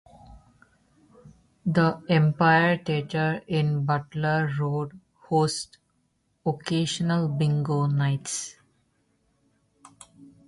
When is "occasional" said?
6.43-7.27